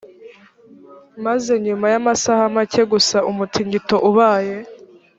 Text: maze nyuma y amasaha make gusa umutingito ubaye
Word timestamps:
maze 1.25 1.51
nyuma 1.65 1.85
y 1.93 1.95
amasaha 2.01 2.43
make 2.55 2.81
gusa 2.91 3.17
umutingito 3.29 3.95
ubaye 4.09 4.57